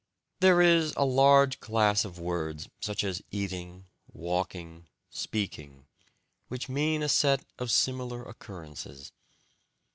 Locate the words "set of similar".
7.07-8.23